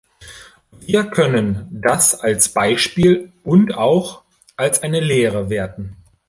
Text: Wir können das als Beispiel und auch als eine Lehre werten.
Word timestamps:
Wir 0.79 1.03
können 1.03 1.67
das 1.73 2.19
als 2.19 2.49
Beispiel 2.51 3.31
und 3.43 3.75
auch 3.75 4.23
als 4.55 4.81
eine 4.81 4.99
Lehre 4.99 5.51
werten. 5.51 5.95